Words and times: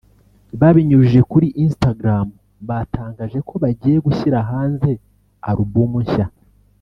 Babinyujije 0.59 1.21
kuri 1.31 1.47
Instagram 1.65 2.27
batangaje 2.67 3.39
ko 3.47 3.53
bagiye 3.63 3.97
gushyira 4.05 4.37
hanze 4.49 4.89
album 5.49 5.91
nshya 6.03 6.25